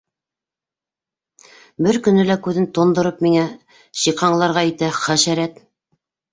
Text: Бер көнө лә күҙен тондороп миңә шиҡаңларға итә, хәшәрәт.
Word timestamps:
Бер 1.89 1.99
көнө 2.07 2.25
лә 2.31 2.39
күҙен 2.49 2.67
тондороп 2.79 3.23
миңә 3.27 3.45
шиҡаңларға 4.05 4.67
итә, 4.73 4.93
хәшәрәт. 5.07 5.65